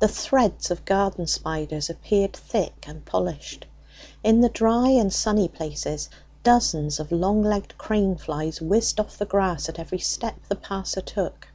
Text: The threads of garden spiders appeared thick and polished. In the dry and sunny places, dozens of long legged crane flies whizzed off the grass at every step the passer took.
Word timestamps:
The 0.00 0.08
threads 0.08 0.70
of 0.70 0.86
garden 0.86 1.26
spiders 1.26 1.90
appeared 1.90 2.32
thick 2.34 2.86
and 2.88 3.04
polished. 3.04 3.66
In 4.24 4.40
the 4.40 4.48
dry 4.48 4.88
and 4.88 5.12
sunny 5.12 5.48
places, 5.48 6.08
dozens 6.42 6.98
of 6.98 7.12
long 7.12 7.42
legged 7.42 7.76
crane 7.76 8.16
flies 8.16 8.62
whizzed 8.62 8.98
off 8.98 9.18
the 9.18 9.26
grass 9.26 9.68
at 9.68 9.78
every 9.78 9.98
step 9.98 10.36
the 10.48 10.56
passer 10.56 11.02
took. 11.02 11.48